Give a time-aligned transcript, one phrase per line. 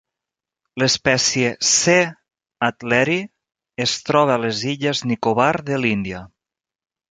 [0.83, 1.95] L'espècie "C.
[2.69, 3.19] adleri"
[3.87, 6.27] es troba a les illes Nicobar de l'Índia.